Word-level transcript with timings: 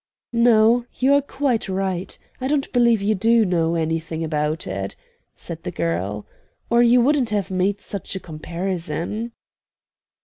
"No; 0.33 0.87
you 0.97 1.13
are 1.13 1.21
quite 1.21 1.69
right. 1.69 2.17
I 2.39 2.47
don't 2.47 2.73
believe 2.73 3.03
you 3.03 3.13
do 3.13 3.45
know 3.45 3.75
anything 3.75 4.23
about 4.23 4.65
it," 4.65 4.95
said 5.35 5.61
the 5.61 5.69
girl, 5.69 6.25
"or 6.71 6.81
you 6.81 6.99
wouldn't 7.01 7.29
have 7.29 7.51
made 7.51 7.79
such 7.79 8.15
a 8.15 8.19
comparison." 8.19 9.33